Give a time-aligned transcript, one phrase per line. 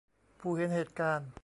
[0.39, 1.29] ผู้เห็นเหตุการณ์